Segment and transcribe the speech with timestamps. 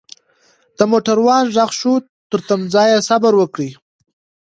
[0.79, 1.93] دموټروان ږغ شو
[2.31, 3.69] ترتمځای صبروکړئ.